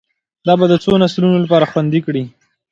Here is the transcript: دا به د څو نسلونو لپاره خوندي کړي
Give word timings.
دا 0.45 0.53
به 0.59 0.65
د 0.71 0.75
څو 0.83 0.91
نسلونو 1.03 1.37
لپاره 1.43 1.69
خوندي 1.71 1.99
کړي 2.05 2.23